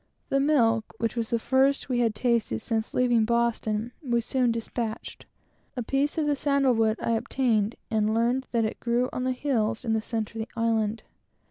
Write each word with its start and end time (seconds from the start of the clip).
The 0.29 0.39
milk, 0.39 0.95
which 0.97 1.15
was 1.15 1.29
the 1.29 1.37
first 1.37 1.87
we 1.87 1.99
had 1.99 2.15
tasted 2.15 2.57
since 2.57 2.95
leaving 2.95 3.23
Boston, 3.23 3.91
we 4.01 4.19
soon 4.19 4.51
despatched; 4.51 5.27
a 5.77 5.83
piece 5.83 6.17
of 6.17 6.25
the 6.25 6.35
sandal 6.35 6.73
wood 6.73 6.97
I 6.99 7.11
obtained, 7.11 7.75
and 7.91 8.11
learned 8.11 8.47
that 8.51 8.65
it 8.65 8.79
grew 8.79 9.11
on 9.13 9.25
the 9.25 9.31
hills 9.31 9.85
in 9.85 9.93
the 9.93 10.01
centre 10.01 10.39
of 10.39 10.47
the 10.47 10.59
island. 10.59 11.03